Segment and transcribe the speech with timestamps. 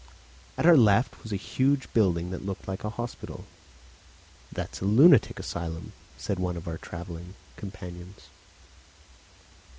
[0.57, 3.45] At our left was a huge building that looked like a hospital.
[4.51, 8.29] "That's a lunatic asylum," said one of or travelling companions.